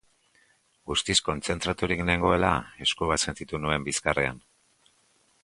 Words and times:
Guztiz 0.91 1.15
kontzentraturik 1.27 2.01
nengoela, 2.07 2.49
esku 2.87 3.11
bat 3.13 3.25
sentitu 3.27 3.61
nuen 3.67 3.87
bizkarrean. 3.91 4.43